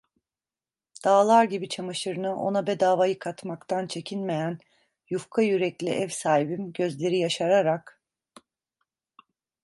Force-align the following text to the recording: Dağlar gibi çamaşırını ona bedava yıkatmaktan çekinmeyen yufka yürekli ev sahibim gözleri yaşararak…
Dağlar 1.05 1.43
gibi 1.43 1.69
çamaşırını 1.69 2.35
ona 2.35 2.67
bedava 2.67 3.05
yıkatmaktan 3.05 3.87
çekinmeyen 3.87 4.59
yufka 5.09 5.41
yürekli 5.41 5.89
ev 5.89 6.09
sahibim 6.09 6.73
gözleri 6.73 7.17
yaşararak… 7.17 8.01